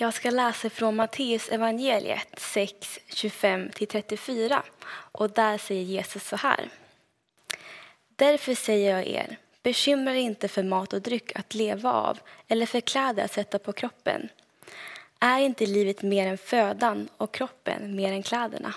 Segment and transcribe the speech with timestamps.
[0.00, 6.68] Jag ska läsa från Matteus evangeliet 6, 25-34 och där säger Jesus så här.
[8.16, 12.66] Därför säger jag er, bekymra er inte för mat och dryck att leva av eller
[12.66, 14.28] för kläder att sätta på kroppen.
[15.20, 18.74] Är inte livet mer än födan och kroppen mer än kläderna?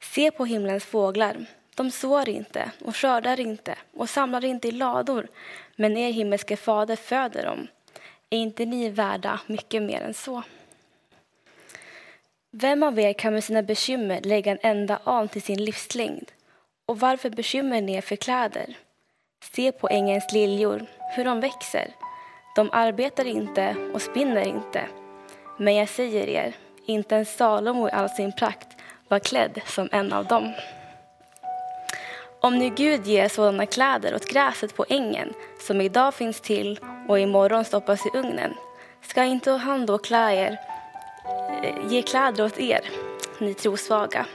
[0.00, 1.46] Se på himlens fåglar.
[1.74, 5.28] De sår inte och skördar inte och samlar inte i lador,
[5.76, 7.68] men er himmelske fader föder dem.
[8.34, 10.42] Är inte ni värda mycket mer än så?
[12.50, 16.32] Vem av er kan med sina bekymmer lägga en enda an till sin livslängd?
[16.86, 18.76] Och varför bekymrar ni er för kläder?
[19.54, 21.88] Se på ängens liljor, hur de växer.
[22.56, 24.88] De arbetar inte och spinner inte.
[25.58, 26.54] Men jag säger er,
[26.86, 28.68] inte en Salomo i all sin prakt
[29.08, 30.52] var klädd som en av dem.
[32.44, 37.18] Om nu Gud ger sådana kläder åt gräset på ängen som idag finns till och
[37.18, 38.54] imorgon stoppas i ugnen,
[39.02, 40.60] ska inte han då klä er,
[41.62, 42.80] eh, ge kläder åt er,
[43.38, 44.26] ni trosvaga?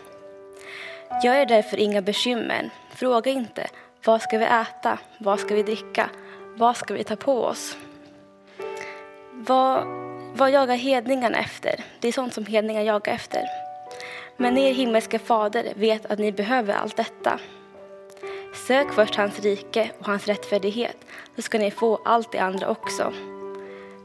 [1.24, 2.70] Gör er därför inga bekymmer.
[2.96, 3.68] Fråga inte
[4.06, 6.10] vad ska vi äta, vad ska vi dricka,
[6.58, 7.78] vad ska vi ta på oss?
[9.34, 9.84] Vad,
[10.34, 11.84] vad jagar hedningarna efter?
[12.00, 13.44] Det är sånt som hedningar jagar efter.
[14.38, 17.40] Men er himmelska fader vet att ni behöver allt detta.
[18.54, 20.98] Sök först hans rike och hans rättfärdighet,
[21.36, 23.14] så ska ni få allt det andra också.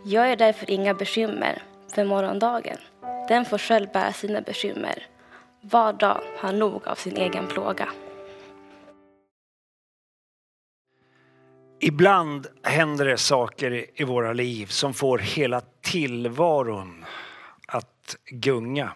[0.05, 1.63] Gör er därför inga bekymmer
[1.95, 2.77] för morgondagen.
[3.29, 5.07] Den får själv bära sina bekymmer.
[5.61, 7.89] Var dag har nog av sin egen plåga.
[11.81, 17.05] Ibland händer det saker i våra liv som får hela tillvaron
[17.67, 18.95] att gunga.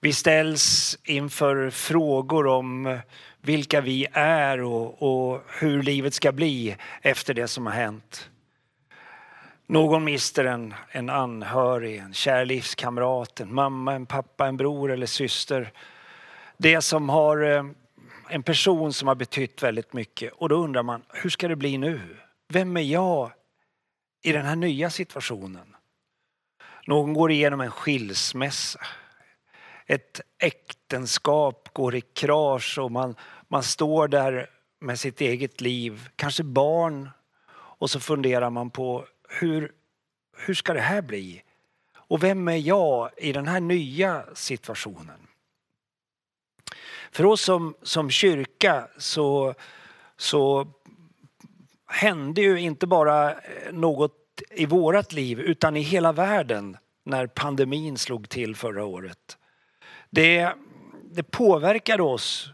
[0.00, 2.98] Vi ställs inför frågor om
[3.46, 8.30] vilka vi är och, och, hur livet ska bli efter det som har hänt.
[9.66, 15.06] Någon mister en, en anhörig, en kär livskamrat, en mamma, en pappa, en bror eller
[15.06, 15.72] syster.
[16.56, 17.64] Det som har eh,
[18.28, 20.32] en person som har betytt väldigt mycket.
[20.32, 22.00] Och då undrar man, hur ska det bli nu?
[22.48, 23.30] Vem är jag
[24.22, 25.76] i den här nya situationen?
[26.86, 28.80] Någon går igenom en skilsmässa.
[29.86, 33.14] Ett äktenskap går i krasch och man,
[33.48, 37.10] man står där med sitt eget liv, kanske barn.
[37.78, 39.72] Och så funderar man på hur,
[40.36, 41.42] hur ska det här bli?
[41.96, 45.26] Och vem är jag i den här nya situationen?
[47.10, 49.54] För oss som, som kyrka så,
[50.16, 50.72] så
[51.86, 54.12] hände ju inte bara eh, något
[54.50, 59.38] i vårat liv utan i hela världen när pandemin slog till förra året.
[60.10, 60.54] Det,
[61.02, 62.50] det påverkade oss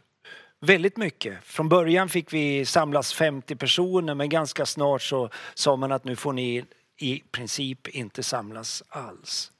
[0.60, 1.44] väldigt mycket.
[1.44, 6.16] Från början fick vi samlas 50 personer men ganska snart så sa man att nu
[6.16, 6.64] får ni
[6.96, 9.52] i princip inte samlas alls.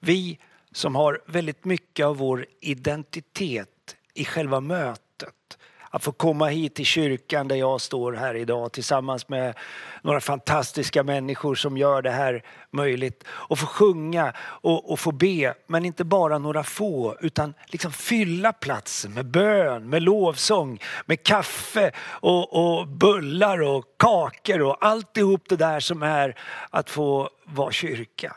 [0.00, 0.38] Vi
[0.72, 5.58] som har väldigt mycket av vår identitet i själva mötet.
[5.90, 9.54] Att få komma hit till kyrkan där jag står här idag tillsammans med
[10.02, 13.24] några fantastiska människor som gör det här möjligt.
[13.28, 18.52] Och få sjunga och, och få be, men inte bara några få utan liksom fylla
[18.52, 25.56] platsen med bön, med lovsång, med kaffe och, och bullar och kakor och alltihop det
[25.56, 26.36] där som är
[26.70, 28.36] att få vara kyrka.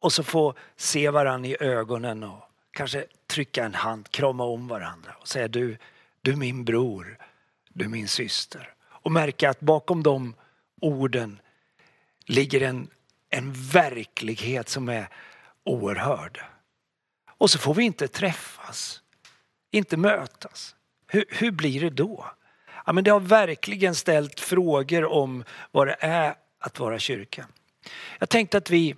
[0.00, 2.40] Och så få se varandra i ögonen och
[2.72, 5.76] kanske trycka en hand, krama om varandra och säga du,
[6.22, 7.18] du är min bror,
[7.68, 8.74] du är min syster.
[8.82, 10.34] Och märka att bakom de
[10.80, 11.40] orden
[12.26, 12.88] ligger en,
[13.30, 15.08] en verklighet som är
[15.64, 16.40] oerhörd.
[17.30, 19.02] Och så får vi inte träffas,
[19.70, 20.74] inte mötas.
[21.06, 22.26] Hur, hur blir det då?
[22.86, 27.46] Ja, men det har verkligen ställt frågor om vad det är att vara kyrka.
[28.18, 28.94] Jag tänkte att vi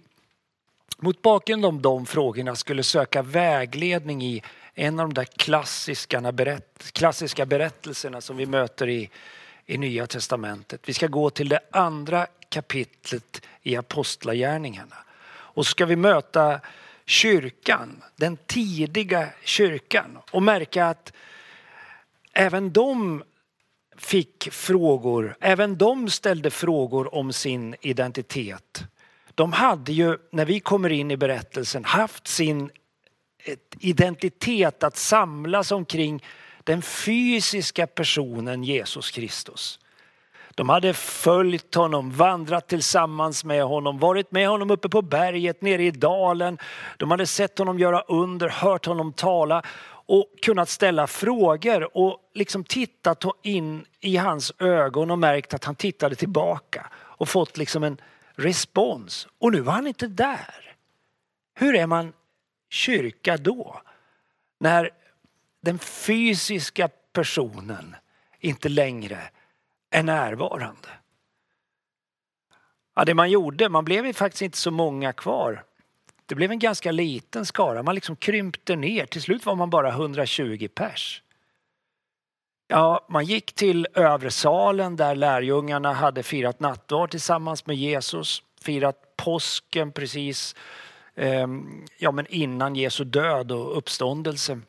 [0.99, 4.43] mot bakgrund av de frågorna skulle söka vägledning i
[4.75, 9.11] en av de där klassiska, berätt, klassiska berättelserna som vi möter i,
[9.67, 10.81] i Nya Testamentet.
[10.89, 14.97] Vi ska gå till det andra kapitlet i Apostlagärningarna.
[15.29, 16.61] Och så ska vi möta
[17.07, 21.13] kyrkan, den tidiga kyrkan och märka att
[22.33, 23.23] även de
[23.97, 28.85] fick frågor, även de ställde frågor om sin identitet.
[29.35, 32.71] De hade ju, när vi kommer in i berättelsen, haft sin
[33.45, 36.25] ett identitet att samlas omkring
[36.65, 39.79] den fysiska personen Jesus Kristus.
[40.55, 45.85] De hade följt honom, vandrat tillsammans med honom, varit med honom uppe på berget, nere
[45.85, 46.59] i dalen.
[46.97, 49.63] De hade sett honom göra under, hört honom tala
[50.07, 55.75] och kunnat ställa frågor och liksom tittat in i hans ögon och märkt att han
[55.75, 58.01] tittade tillbaka och fått liksom en
[58.35, 59.29] respons.
[59.39, 60.75] Och nu var han inte där.
[61.55, 62.13] Hur är man
[62.73, 63.83] kyrka då?
[64.59, 64.91] När
[65.61, 67.97] den fysiska personen
[68.41, 69.19] inte längre
[69.91, 70.89] är närvarande.
[72.95, 75.65] Ja, det man gjorde, man blev ju faktiskt inte så många kvar.
[76.27, 79.07] Det blev en ganska liten skara, man liksom krympte ner.
[79.07, 81.23] Till slut var man bara 120 pers.
[82.69, 89.17] Ja, man gick till övre salen där lärjungarna hade firat nattvard tillsammans med Jesus, firat
[89.17, 90.55] påsken precis
[91.17, 94.61] Ehm, ja, men innan Jesu död och uppståndelse.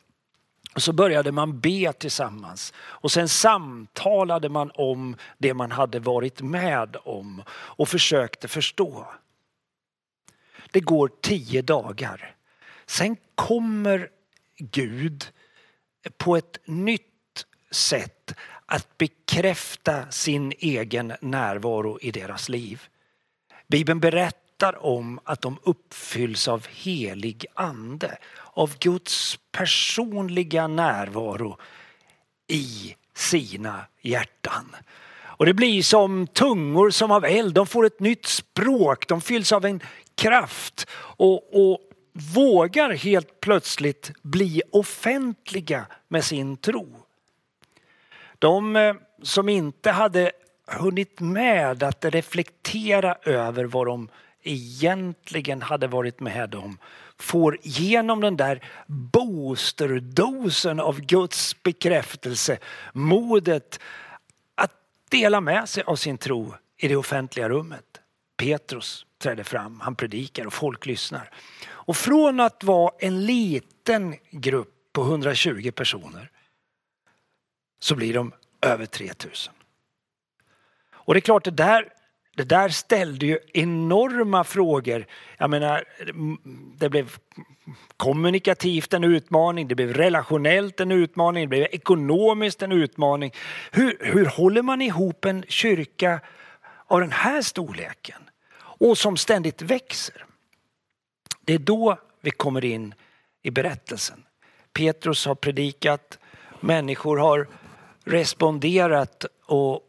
[0.76, 6.42] Och så började man be tillsammans och sen samtalade man om det man hade varit
[6.42, 9.08] med om och försökte förstå.
[10.72, 12.36] Det går tio dagar.
[12.86, 14.10] Sen kommer
[14.58, 15.26] Gud
[16.18, 18.34] på ett nytt sätt
[18.66, 22.82] att bekräfta sin egen närvaro i deras liv.
[23.68, 28.18] Bibeln berättar om att de uppfylls av helig ande,
[28.54, 31.58] av Guds personliga närvaro
[32.48, 34.76] i sina hjärtan.
[35.22, 39.52] Och det blir som tungor som av eld, de får ett nytt språk, de fylls
[39.52, 39.82] av en
[40.16, 41.80] kraft och, och
[42.14, 46.88] vågar helt plötsligt bli offentliga med sin tro.
[48.40, 50.32] De eh, som inte hade
[50.68, 54.10] hunnit med att reflektera över vad de
[54.44, 56.78] egentligen hade varit med om
[57.20, 62.58] får genom den där boosterdosen av Guds bekräftelse
[62.94, 63.80] modet
[64.56, 64.72] att
[65.10, 67.86] dela med sig av sin tro i det offentliga rummet.
[68.38, 71.30] Petrus träder fram, han predikar och folk lyssnar.
[71.66, 76.30] Och från att vara en liten grupp på 120 personer
[77.80, 79.54] så blir de över 3000.
[80.94, 81.94] Och det är klart, det där,
[82.36, 85.06] det där ställde ju enorma frågor.
[85.38, 85.84] Jag menar,
[86.78, 87.12] det blev
[87.98, 93.32] kommunikativt en utmaning, det blev relationellt en utmaning, det blev ekonomiskt en utmaning.
[93.72, 96.20] Hur, hur håller man ihop en kyrka
[96.88, 100.26] av den här storleken och som ständigt växer?
[101.42, 102.94] Det är då vi kommer in
[103.42, 104.24] i berättelsen.
[104.74, 106.20] Petrus har predikat,
[106.60, 107.48] människor har
[108.06, 109.82] responderat och,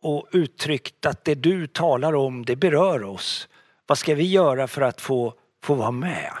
[0.00, 3.48] och uttryckt att det du talar om, det berör oss.
[3.86, 6.32] Vad ska vi göra för att få, få vara med?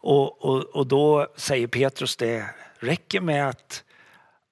[0.00, 3.84] Och, och, och då säger Petrus det räcker med att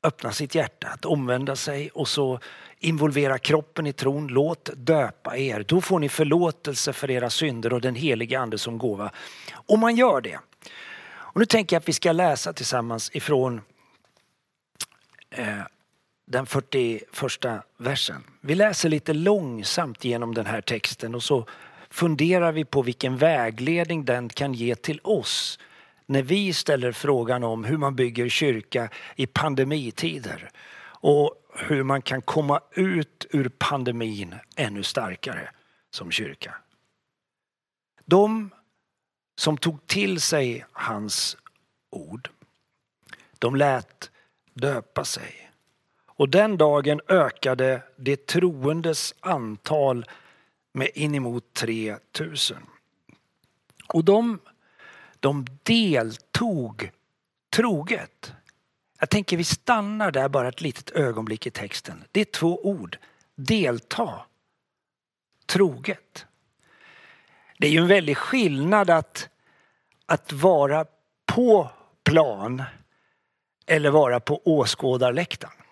[0.03, 2.41] öppna sitt hjärta, att omvända sig och så
[2.79, 4.29] involvera kroppen i tron.
[4.29, 5.65] Låt döpa er.
[5.69, 9.11] Då får ni förlåtelse för era synder och den heliga ande som gåva.
[9.53, 10.39] Om man gör det.
[11.07, 13.61] Och nu tänker jag att vi ska läsa tillsammans ifrån
[15.31, 15.59] eh,
[16.25, 18.25] den 41 versen.
[18.41, 21.47] Vi läser lite långsamt genom den här texten och så
[21.91, 25.59] funderar vi på vilken vägledning den kan ge till oss
[26.07, 30.51] när vi ställer frågan om hur man bygger kyrka i pandemitider
[30.87, 35.51] och hur man kan komma ut ur pandemin ännu starkare
[35.91, 36.55] som kyrka.
[38.05, 38.51] De
[39.37, 41.37] som tog till sig hans
[41.91, 42.31] ord,
[43.39, 44.11] de lät
[44.55, 45.51] döpa sig.
[46.17, 50.07] Och den dagen ökade det troendes antal
[50.73, 52.57] med inemot 3000.
[53.89, 54.39] Och de,
[55.21, 56.91] de deltog
[57.51, 58.33] troget.
[59.01, 62.05] Jag tänker vi stannar där bara ett litet ögonblick i texten.
[62.13, 62.99] Det är två ord.
[63.35, 64.27] Delta.
[65.47, 66.27] Troget.
[67.59, 69.29] Det är ju en väldig skillnad att,
[70.07, 70.87] att vara
[71.27, 71.71] på
[72.05, 72.63] plan
[73.67, 75.64] eller vara på åskådarläktaren.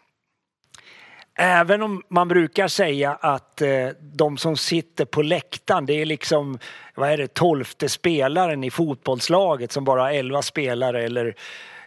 [1.34, 6.58] Även om man brukar säga att eh, de som sitter på läktaren det är liksom
[6.94, 11.34] vad är det, tolfte spelaren i fotbollslaget som bara har elva spelare eller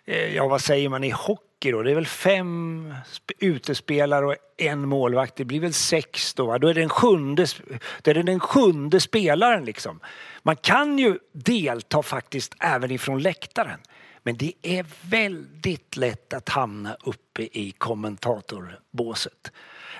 [0.05, 1.81] eh, ja vad säger man i hockey då?
[1.81, 2.93] Det är väl fem
[3.39, 5.35] utespelare och en målvakt.
[5.35, 6.57] Det blir väl sex då.
[6.57, 7.45] Då är det den sjunde,
[8.01, 9.99] då är det den sjunde spelaren liksom.
[10.43, 13.79] Man kan ju delta faktiskt även ifrån läktaren.
[14.25, 19.51] Men det är väldigt lätt att hamna uppe i kommentatorbåset.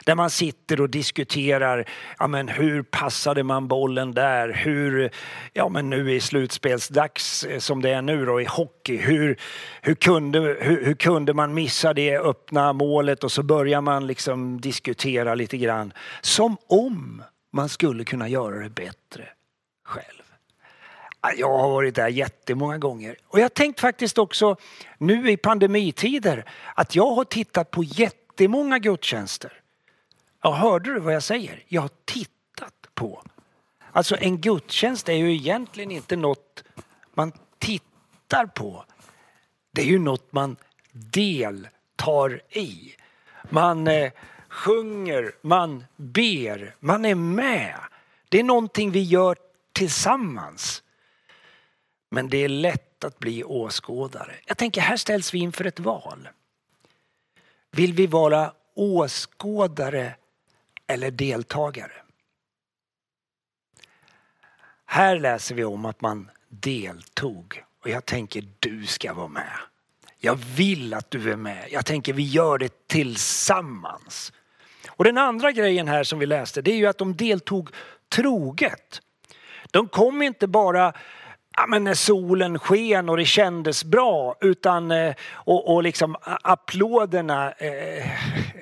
[0.05, 1.89] Där man sitter och diskuterar,
[2.20, 4.53] ja men hur passade man bollen där?
[4.53, 5.12] Hur,
[5.53, 9.39] ja men nu i slutspelsdags eh, som det är nu då i hockey, hur,
[9.82, 13.24] hur, kunde, hur, hur kunde man missa det öppna målet?
[13.24, 15.94] Och så börjar man liksom diskutera lite grann.
[16.22, 19.27] Som om man skulle kunna göra det bättre
[19.86, 20.25] själv.
[21.38, 23.17] Jag har varit där jättemånga gånger.
[23.27, 24.55] Och jag har tänkt faktiskt också
[24.98, 29.62] nu i pandemitider att jag har tittat på jättemånga gudstjänster.
[30.44, 31.63] Ja, hörde du vad jag säger?
[31.67, 33.24] Jag har tittat på.
[33.91, 36.63] Alltså en gudstjänst är ju egentligen inte något
[37.13, 38.86] man tittar på.
[39.72, 40.55] Det är ju något man
[40.91, 42.96] deltar i.
[43.50, 44.12] Man eh,
[44.50, 47.75] sjunger, man ber, man är med.
[48.29, 49.38] Det är någonting vi gör
[49.72, 50.84] tillsammans.
[52.15, 54.36] Men det är lätt att bli åskådare.
[54.45, 56.29] Jag tänker här ställs vi inför ett val.
[57.72, 60.15] Vill vi vara åskådare
[60.88, 61.91] eller deltagare?
[64.86, 69.57] Här läser vi om att man deltog och jag tänker du ska vara med.
[70.17, 71.67] Jag vill att du är med.
[71.72, 74.34] Jag tänker vi gör det tillsammans.
[74.89, 77.69] Och den andra grejen här som vi läste det är ju att de deltog
[78.10, 79.01] troget.
[79.72, 80.93] De kom inte bara
[81.55, 87.51] ja, men när solen sken och det kändes bra utan eh, och, och liksom applåderna
[87.51, 88.07] eh,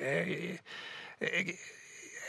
[0.08, 0.28] eh,
[1.18, 1.46] eh,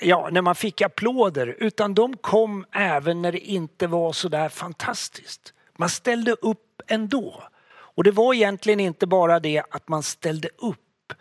[0.01, 4.49] ja, när man fick applåder utan de kom även när det inte var så där
[4.49, 5.53] fantastiskt.
[5.77, 7.43] Man ställde upp ändå.
[7.67, 11.13] Och det var egentligen inte bara det att man ställde upp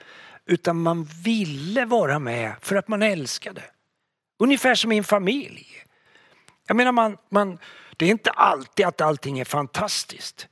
[0.47, 3.63] utan man ville vara med för att man älskade.
[4.39, 5.67] Ungefär som i en familj.
[6.67, 7.59] Jag menar man, man,
[7.97, 10.49] det är inte alltid att allting är fantastiskt.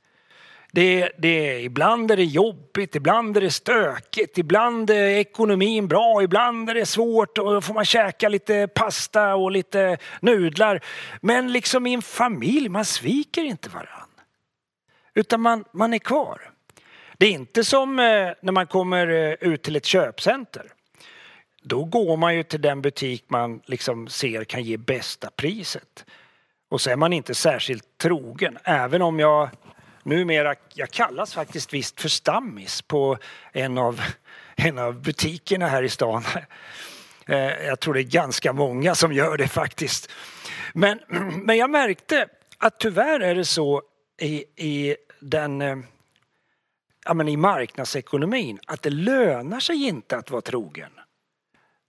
[0.71, 6.69] Det, det, ibland är det jobbigt, ibland är det stökigt, ibland är ekonomin bra, ibland
[6.69, 10.83] är det svårt och då får man käka lite pasta och lite nudlar.
[11.21, 14.09] Men liksom i en familj, man sviker inte varann.
[15.13, 16.51] Utan man, man är kvar.
[17.17, 20.73] Det är inte som eh, när man kommer eh, ut till ett köpcenter.
[21.63, 26.05] Då går man ju till den butik man liksom ser kan ge bästa priset.
[26.73, 29.49] Och så är man inte särskilt trogen, även om jag
[30.03, 33.17] numera, jag kallas faktiskt visst för stammis på
[33.51, 34.01] en av,
[34.55, 36.23] en av butikerna här i stan.
[37.27, 40.11] Eh, jag tror det är ganska många som gör det faktiskt.
[40.73, 40.99] Men,
[41.43, 42.27] men jag märkte
[42.57, 43.81] att tyvärr är det så
[44.21, 45.77] i, i den eh,
[47.05, 50.91] ja, men i marknadsekonomin att det lönar sig inte att vara trogen.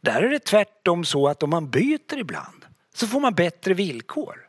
[0.03, 2.65] Där är det tvärtom så att om man byter ibland
[2.95, 4.44] så får man bättre villkor.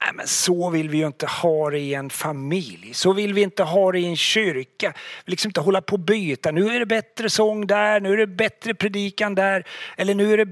[0.00, 2.94] Nej, men så vill vi ju inte ha det i en familj.
[2.94, 4.92] Så vill vi inte ha det i en kyrka.
[5.24, 6.50] Vi liksom inte hålla på och byta.
[6.50, 9.66] Nu är det bättre sång där, nu är det bättre predikan där.
[9.96, 10.48] Eller nu är det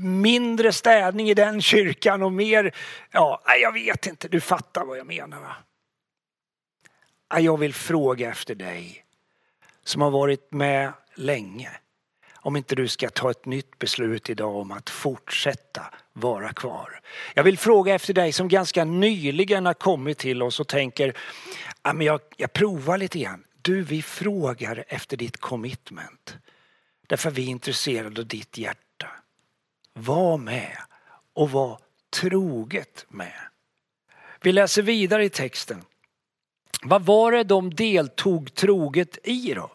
[0.00, 2.74] mindre städning i den kyrkan och mer,
[3.10, 5.56] ja, jag vet inte, du fattar vad jag menar va?
[7.38, 9.04] Jag vill fråga efter dig
[9.84, 11.70] som har varit med länge
[12.34, 15.82] om inte du ska ta ett nytt beslut idag om att fortsätta
[16.20, 17.00] vara kvar.
[17.34, 21.16] Jag vill fråga efter dig som ganska nyligen har kommit till oss och tänker,
[21.82, 23.44] ja, men jag, jag provar lite grann.
[23.62, 26.36] Du, vi frågar efter ditt commitment.
[27.06, 29.06] Därför vi är intresserade av ditt hjärta.
[29.92, 30.76] Var med
[31.32, 31.78] och var
[32.10, 33.40] troget med.
[34.40, 35.84] Vi läser vidare i texten.
[36.82, 39.70] Vad var det de deltog troget i då?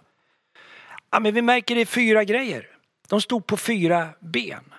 [1.11, 2.67] Ja, men vi märker det i fyra grejer.
[3.07, 4.73] De stod på fyra ben.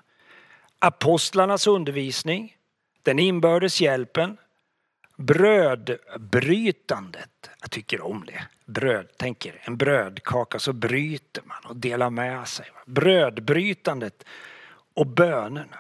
[0.85, 2.57] Apostlarnas undervisning,
[3.03, 4.37] den inbördes hjälpen,
[5.17, 7.51] brödbrytandet.
[7.61, 8.43] Jag tycker om det.
[8.65, 12.67] Bröd, tänker en brödkaka så bryter man och delar med sig.
[12.87, 14.25] Brödbrytandet
[14.95, 15.79] och bönerna.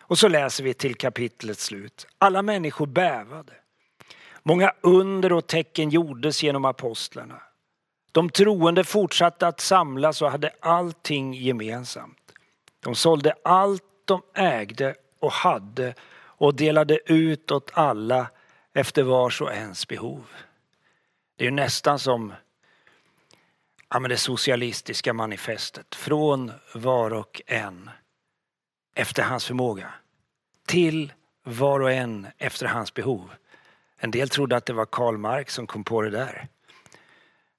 [0.00, 2.06] Och så läser vi till kapitlets slut.
[2.18, 3.52] Alla människor bävade.
[4.42, 7.42] Många under och tecken gjordes genom apostlarna.
[8.12, 12.32] De troende fortsatte att samlas och hade allting gemensamt.
[12.80, 18.30] De sålde allt de ägde och hade och delade ut åt alla
[18.74, 20.24] efter vars och ens behov.
[21.36, 22.32] Det är nästan som
[23.90, 25.94] ja, men det socialistiska manifestet.
[25.94, 27.90] Från var och en
[28.94, 29.94] efter hans förmåga
[30.66, 33.30] till var och en efter hans behov.
[33.96, 36.48] En del trodde att det var Karl Marx som kom på det där.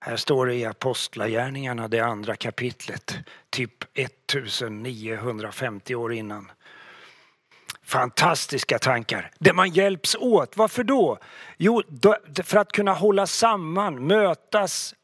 [0.05, 3.17] Här står det i Apostlagärningarna, det andra kapitlet,
[3.49, 6.51] typ 1950 år innan.
[7.83, 9.31] Fantastiska tankar.
[9.39, 10.57] Där man hjälps åt.
[10.57, 11.17] Varför då?
[11.57, 11.81] Jo,
[12.43, 14.95] för att kunna hålla samman, mötas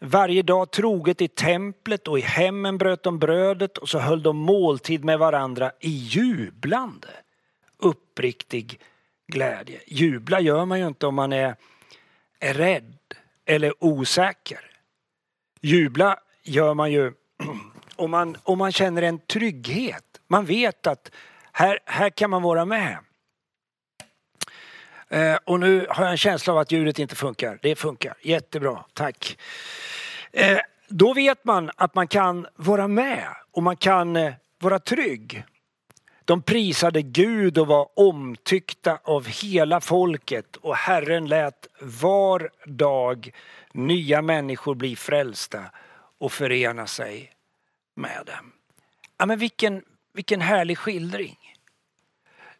[0.00, 4.36] varje dag troget i templet och i hemmen bröt de brödet och så höll de
[4.36, 7.08] måltid med varandra i jublande,
[7.78, 8.80] uppriktig
[9.26, 9.80] glädje.
[9.86, 11.56] Jubla gör man ju inte om man är,
[12.40, 12.95] är rädd
[13.46, 14.70] eller osäker.
[15.60, 17.12] Jubla gör man ju
[17.96, 20.04] om man, om man känner en trygghet.
[20.26, 21.10] Man vet att
[21.52, 22.98] här, här kan man vara med.
[25.08, 27.58] Eh, och nu har jag en känsla av att ljudet inte funkar.
[27.62, 29.38] Det funkar, jättebra, tack.
[30.32, 35.44] Eh, då vet man att man kan vara med och man kan eh, vara trygg.
[36.26, 43.30] De prisade Gud och var omtyckta av hela folket och Herren lät var dag
[43.72, 45.64] nya människor bli frälsta
[46.18, 47.32] och förena sig
[47.94, 48.52] med dem.
[49.18, 51.38] Ja, men vilken, vilken härlig skildring.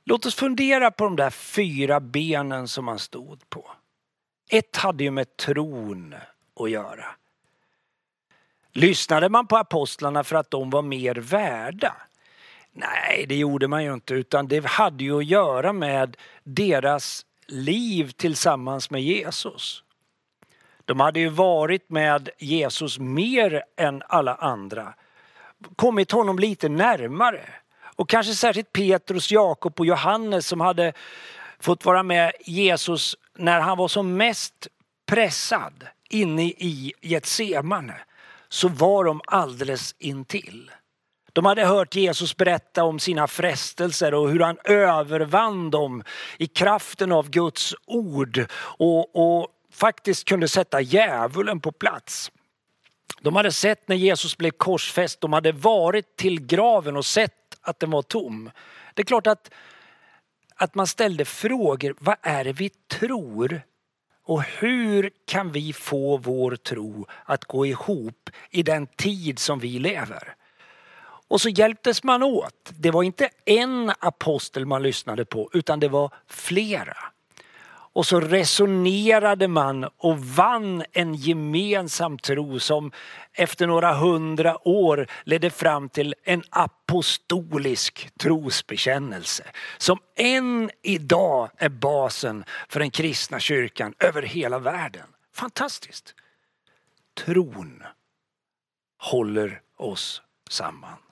[0.05, 3.71] Låt oss fundera på de där fyra benen som han stod på.
[4.51, 6.15] Ett hade ju med tron
[6.61, 7.07] att göra.
[8.73, 11.97] Lyssnade man på apostlarna för att de var mer värda?
[12.79, 18.11] Nej, det gjorde man ju inte utan det hade ju att göra med deras liv
[18.11, 19.83] tillsammans med Jesus.
[20.85, 24.95] De hade ju varit med Jesus mer än alla andra.
[25.77, 27.43] Kommit honom lite närmare.
[27.97, 30.93] Och kanske särskilt Petrus, Jakob och Johannes som hade
[31.59, 34.69] fått vara med Jesus när han var som mest
[35.07, 38.01] pressad inne i Getsemane
[38.49, 40.71] så var de alldeles intill.
[41.37, 46.03] De hade hört Jesus berätta om sina frestelser och hur han övervann dem
[46.39, 52.33] i kraften av Guds ord och, och faktiskt kunde sätta djävulen på plats.
[53.21, 57.81] De hade sett när Jesus blev korsfäst, de hade varit till graven och sett att
[57.81, 58.51] den var tom.
[58.95, 59.51] Det är klart att,
[60.55, 63.63] att man ställde frågor, vad är det vi tror?
[64.25, 69.79] Och hur kan vi få vår tro att gå ihop i den tid som vi
[69.79, 70.37] lever?
[71.29, 72.73] Och så hjälptes man åt.
[72.79, 76.97] Det var inte en apostel man lyssnade på utan det var flera.
[77.97, 82.93] Och så resonerade man och vann en gemensam tro som
[83.33, 89.45] efter några hundra år ledde fram till en apostolisk trosbekännelse.
[89.79, 95.07] Som än idag är basen för den kristna kyrkan över hela världen.
[95.35, 96.15] Fantastiskt!
[97.15, 97.83] Tron
[98.99, 101.06] håller oss samman.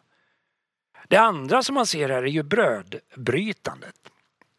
[1.08, 3.94] Det andra som man ser här är ju brödbrytandet.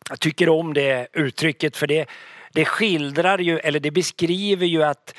[0.10, 2.10] Jag tycker om det uttrycket för det,
[2.54, 5.16] det skildrar ju, eller det beskriver ju att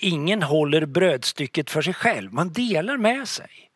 [0.00, 2.32] ingen håller brödstycket för sig själv.
[2.32, 3.70] Man delar med sig.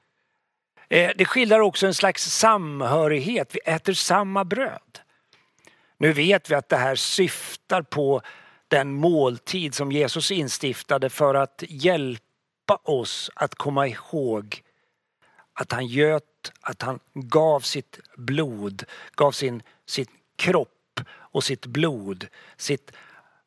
[0.88, 3.54] Eh, det skildrar också en slags samhörighet.
[3.54, 5.00] Vi äter samma bröd.
[5.98, 8.22] Nu vet vi att det här syftar på
[8.68, 14.62] den måltid som Jesus instiftade för att hjälpa oss att komma ihåg
[15.52, 16.24] att han göt,
[16.60, 22.26] att han gav sitt blod, gav sin, sin kropp och sitt blod,
[22.56, 22.92] sitt,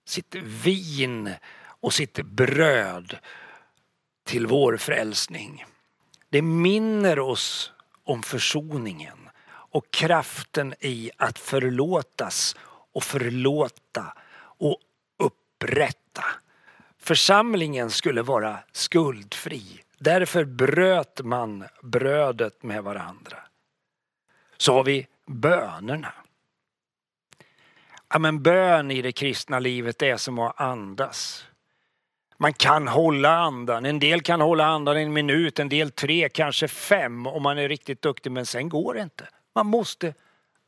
[0.05, 1.33] sitt vin
[1.79, 3.17] och sitt bröd
[4.23, 5.65] till vår frälsning.
[6.29, 7.71] Det minner oss
[8.03, 12.55] om försoningen och kraften i att förlåtas
[12.93, 14.79] och förlåta och
[15.17, 16.23] upprätta.
[16.97, 19.84] Församlingen skulle vara skuldfri.
[20.05, 23.37] Därför bröt man brödet med varandra.
[24.57, 26.13] Så har vi bönerna.
[28.09, 31.45] Ja, men bön i det kristna livet är som att andas.
[32.37, 33.85] Man kan hålla andan.
[33.85, 37.69] En del kan hålla andan en minut, en del tre, kanske fem om man är
[37.69, 38.31] riktigt duktig.
[38.31, 39.27] Men sen går det inte.
[39.55, 40.13] Man måste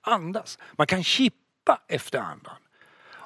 [0.01, 0.59] andas.
[0.71, 2.57] Man kan kippa efter andan.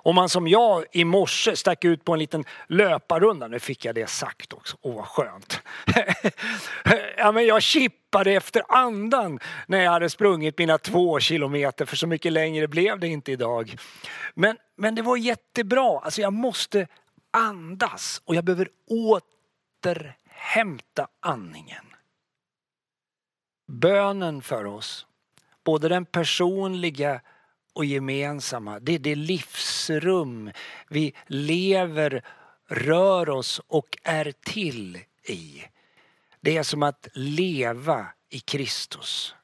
[0.03, 3.95] Om man som jag i morse stack ut på en liten löparrunda, nu fick jag
[3.95, 5.61] det sagt också, åh vad skönt.
[7.17, 12.07] ja, men jag chippade efter andan när jag hade sprungit mina två kilometer, för så
[12.07, 13.77] mycket längre blev det inte idag.
[14.33, 16.87] Men, men det var jättebra, alltså jag måste
[17.31, 18.69] andas och jag behöver
[19.83, 21.85] återhämta andningen.
[23.67, 25.05] Bönen för oss,
[25.63, 27.21] både den personliga
[27.73, 28.79] och gemensamma.
[28.79, 30.51] Det är det livsrum
[30.89, 32.23] vi lever,
[32.67, 35.63] rör oss och är till i.
[36.41, 39.35] Det är som att leva i Kristus.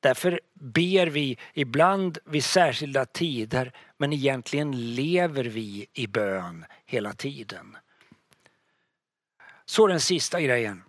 [0.00, 7.76] Därför ber vi ibland vid särskilda tider men egentligen lever vi i bön hela tiden.
[9.64, 10.82] Så den sista grejen.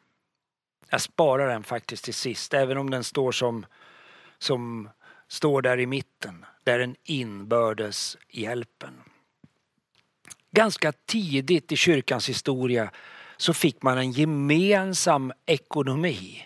[0.89, 3.65] Jag sparar den faktiskt till sist även om den står som,
[4.37, 4.89] som
[5.27, 6.45] står där i mitten.
[6.63, 8.93] Det är den inbördes hjälpen.
[10.51, 12.91] Ganska tidigt i kyrkans historia
[13.37, 16.43] så fick man en gemensam ekonomi.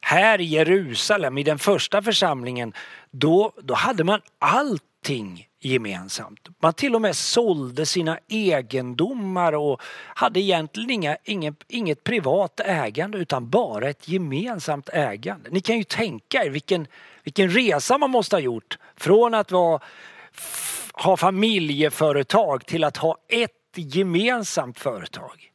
[0.00, 2.72] Här i Jerusalem, i den första församlingen,
[3.10, 6.48] då, då hade man allting gemensamt.
[6.62, 9.82] Man till och med sålde sina egendomar och
[10.14, 15.50] hade egentligen inga, ingen, inget privat ägande utan bara ett gemensamt ägande.
[15.50, 16.86] Ni kan ju tänka er vilken,
[17.26, 19.80] vilken resa man måste ha gjort från att vara,
[20.92, 25.50] ha familjeföretag till att ha ett gemensamt företag.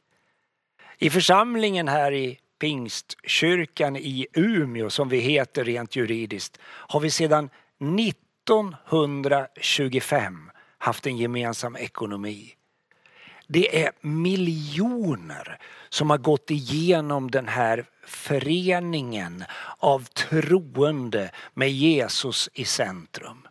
[0.97, 7.49] I församlingen här i Pingstkyrkan i Umeå som vi heter rent juridiskt har vi sedan
[7.99, 12.53] 1925 haft en gemensam ekonomi.
[13.53, 15.59] Det är miljoner
[15.89, 19.43] som har gått igenom den här föreningen
[19.77, 23.47] av troende med Jesus i centrum.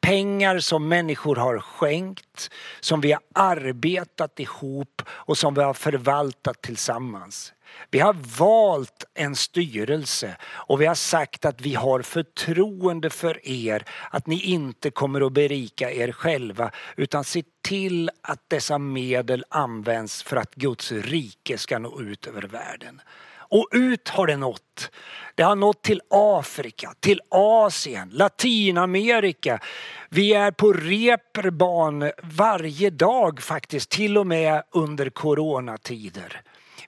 [0.00, 6.62] Pengar som människor har skänkt, som vi har arbetat ihop och som vi har förvaltat
[6.62, 7.53] tillsammans.
[7.90, 13.84] Vi har valt en styrelse och vi har sagt att vi har förtroende för er
[14.10, 20.22] att ni inte kommer att berika er själva utan se till att dessa medel används
[20.22, 23.00] för att Guds rike ska nå ut över världen.
[23.54, 24.90] Och ut har det nått.
[25.34, 29.60] Det har nått till Afrika, till Asien, Latinamerika.
[30.08, 36.42] Vi är på reperban varje dag faktiskt, till och med under coronatider.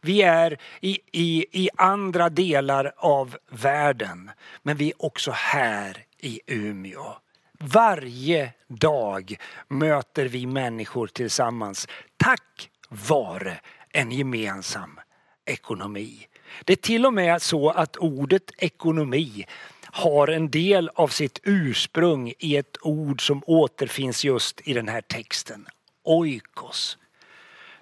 [0.07, 4.31] Vi är i, i, i andra delar av världen,
[4.63, 7.17] men vi är också här i Umeå.
[7.59, 9.37] Varje dag
[9.69, 13.61] möter vi människor tillsammans tack vare
[13.93, 15.01] en gemensam
[15.45, 16.27] ekonomi.
[16.65, 19.47] Det är till och med så att ordet ekonomi
[19.83, 25.01] har en del av sitt ursprung i ett ord som återfinns just i den här
[25.01, 25.67] texten.
[26.03, 26.99] Oikos.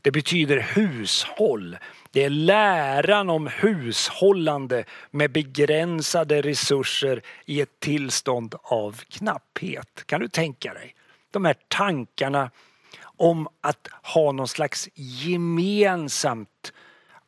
[0.04, 1.76] Det betyder hushåll.
[2.14, 10.06] Det är läran om hushållande med begränsade resurser i ett tillstånd av knapphet.
[10.06, 10.94] Kan du tänka dig?
[11.30, 12.50] De här tankarna
[13.16, 16.72] om att ha någon slags gemensamt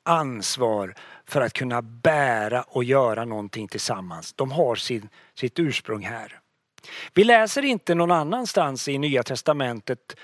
[0.03, 0.95] ansvar
[1.25, 4.33] för att kunna bära och göra någonting tillsammans.
[4.33, 6.41] De har sin, sitt ursprung här.
[7.15, 10.17] Vi läser inte någon annanstans i Nya Testamentet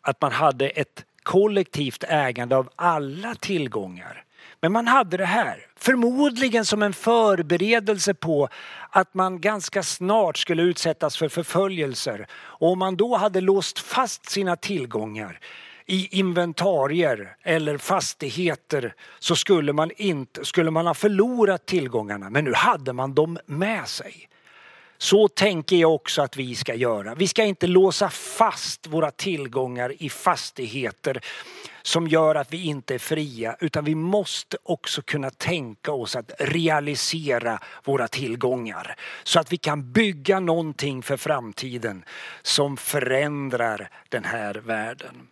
[0.00, 4.24] att man hade ett kollektivt ägande av alla tillgångar.
[4.60, 8.48] Men man hade det här, förmodligen som en förberedelse på
[8.90, 12.26] att man ganska snart skulle utsättas för förföljelser.
[12.32, 15.40] Och om man då hade låst fast sina tillgångar
[15.86, 22.52] i inventarier eller fastigheter så skulle man, inte, skulle man ha förlorat tillgångarna men nu
[22.54, 24.28] hade man dem med sig.
[25.02, 27.14] Så tänker jag också att vi ska göra.
[27.14, 31.20] Vi ska inte låsa fast våra tillgångar i fastigheter
[31.82, 36.32] som gör att vi inte är fria utan vi måste också kunna tänka oss att
[36.38, 42.04] realisera våra tillgångar så att vi kan bygga någonting för framtiden
[42.42, 45.28] som förändrar den här världen.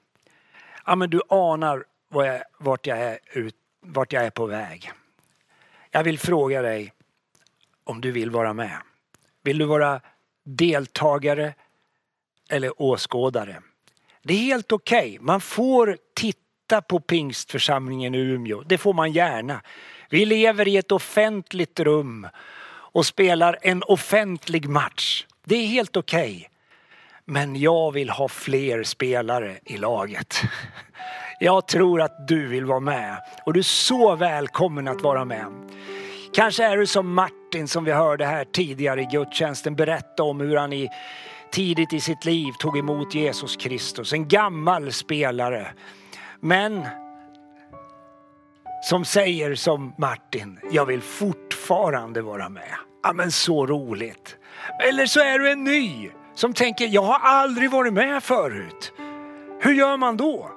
[0.86, 1.84] Ja men du anar
[2.58, 4.92] vart jag är, ut, vart jag är på väg.
[5.90, 6.92] Jag vill fråga dig
[7.84, 8.78] om du vill vara med.
[9.48, 10.00] Vill du vara
[10.44, 11.54] deltagare
[12.50, 13.62] eller åskådare?
[14.22, 14.98] Det är helt okej.
[14.98, 15.18] Okay.
[15.20, 18.62] Man får titta på pingstförsamlingen i Umeå.
[18.62, 19.60] Det får man gärna.
[20.10, 22.26] Vi lever i ett offentligt rum
[22.68, 25.26] och spelar en offentlig match.
[25.44, 26.36] Det är helt okej.
[26.36, 26.48] Okay.
[27.24, 30.40] Men jag vill ha fler spelare i laget.
[31.40, 35.46] Jag tror att du vill vara med och du är så välkommen att vara med.
[36.32, 40.56] Kanske är du som Martin som vi hörde här tidigare i gudstjänsten berätta om hur
[40.56, 40.88] han i,
[41.52, 44.12] tidigt i sitt liv tog emot Jesus Kristus.
[44.12, 45.72] En gammal spelare.
[46.40, 46.86] Men
[48.82, 52.74] som säger som Martin, jag vill fortfarande vara med.
[53.02, 54.36] Ja men så roligt.
[54.88, 58.92] Eller så är du en ny som tänker, jag har aldrig varit med förut.
[59.60, 60.50] Hur gör man då?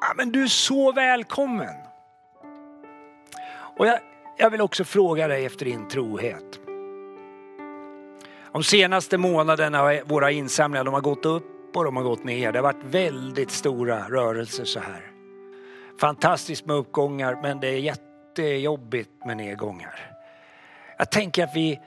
[0.00, 1.74] Ja men du är så välkommen.
[3.76, 3.98] Och jag,
[4.38, 6.60] jag vill också fråga dig efter din trohet.
[8.52, 12.52] De senaste månaderna har våra insamlingar de har gått upp och de har gått ner.
[12.52, 15.10] Det har varit väldigt stora rörelser så här.
[16.00, 20.10] Fantastiskt med uppgångar men det är jättejobbigt med nedgångar.
[20.98, 21.80] Jag tänker att vi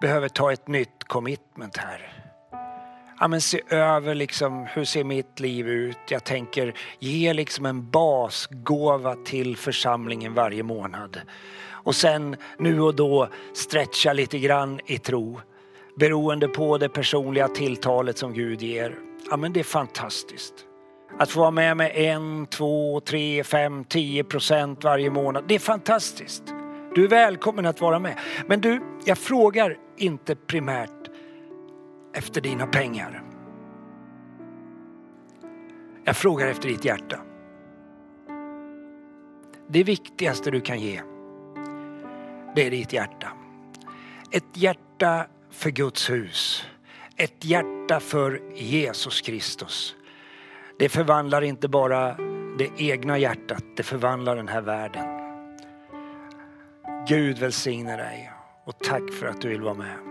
[0.00, 2.18] behöver ta ett nytt commitment här
[3.20, 5.98] ja, men se över liksom, hur ser mitt liv ut?
[6.08, 11.20] Jag tänker ge liksom en basgåva till församlingen varje månad.
[11.88, 15.40] Och sen nu och då stretcha lite grann i tro.
[15.96, 18.94] beroende på det personliga tilltalet som Gud ger.
[19.30, 20.54] Ja, men det är fantastiskt.
[21.18, 25.44] Att få vara med med en, två, tre, fem, tio procent varje månad.
[25.48, 26.42] Det är fantastiskt.
[26.94, 28.18] Du är välkommen att vara med.
[28.46, 31.10] Men du, jag frågar inte primärt
[32.14, 33.22] efter dina pengar.
[36.04, 37.20] Jag frågar efter ditt hjärta.
[39.68, 41.00] Det viktigaste du kan ge,
[42.54, 43.28] det är ditt hjärta.
[44.30, 46.66] Ett hjärta för Guds hus.
[47.16, 49.94] Ett hjärta för Jesus Kristus.
[50.78, 52.16] Det förvandlar inte bara
[52.58, 55.06] det egna hjärtat, det förvandlar den här världen.
[57.08, 58.30] Gud välsigne dig
[58.64, 60.07] och tack för att du vill vara med.